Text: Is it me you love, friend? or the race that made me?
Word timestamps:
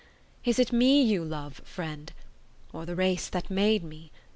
Is 0.43 0.57
it 0.57 0.71
me 0.73 0.99
you 1.03 1.23
love, 1.23 1.61
friend? 1.63 2.11
or 2.73 2.87
the 2.87 2.95
race 2.95 3.29
that 3.29 3.51
made 3.51 3.83
me? 3.83 4.11